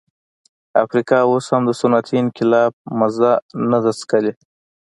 افریقا 0.83 1.17
اوس 1.29 1.45
هم 1.53 1.63
د 1.69 1.71
صنعتي 1.79 2.15
انقلاب 2.23 2.71
مزه 2.99 3.31
نه 3.71 3.79
ده 3.83 3.91
څکلې. 3.99 4.33